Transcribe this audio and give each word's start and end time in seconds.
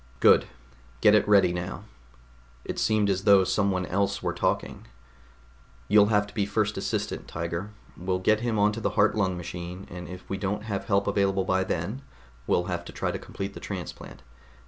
"Good. 0.19 0.47
Get 1.01 1.13
it 1.13 1.27
ready 1.27 1.53
now." 1.53 1.83
It 2.65 2.79
seemed 2.79 3.07
as 3.07 3.23
though 3.25 3.43
someone 3.43 3.85
else 3.85 4.23
were 4.23 4.33
talking. 4.33 4.87
"You'll 5.87 6.07
have 6.07 6.25
to 6.25 6.33
be 6.33 6.43
first 6.47 6.75
assistant, 6.75 7.27
Tiger. 7.27 7.69
We'll 7.95 8.17
get 8.17 8.39
him 8.39 8.57
onto 8.57 8.81
the 8.81 8.89
heart 8.97 9.13
lung 9.13 9.37
machine, 9.37 9.85
and 9.91 10.07
if 10.07 10.27
we 10.27 10.37
don't 10.39 10.63
have 10.63 10.85
help 10.85 11.05
available 11.05 11.43
by 11.45 11.63
then, 11.63 12.01
we'll 12.47 12.63
have 12.63 12.83
to 12.85 12.91
try 12.91 13.11
to 13.11 13.19
complete 13.19 13.53
the 13.53 13.59
transplant. 13.59 14.23